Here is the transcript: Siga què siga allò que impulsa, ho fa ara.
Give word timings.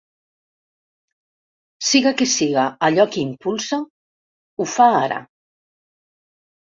Siga 1.89 2.13
què 2.21 2.27
siga 2.33 2.65
allò 2.89 3.07
que 3.17 3.21
impulsa, 3.27 3.81
ho 4.63 4.71
fa 4.77 4.89
ara. 5.05 5.25